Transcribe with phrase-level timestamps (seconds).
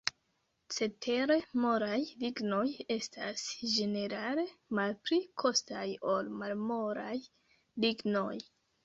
[0.75, 2.63] Cetere, molaj lignoj
[2.95, 4.45] estas ĝenerale
[4.79, 5.85] malpli kostaj
[6.15, 7.13] ol malmolaj
[7.87, 8.35] lignoj.